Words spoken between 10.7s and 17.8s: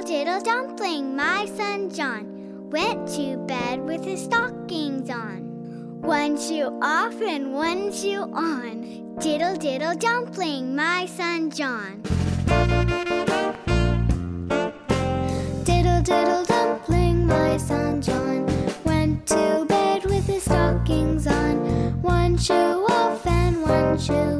my son John. Diddle diddle dumpling, my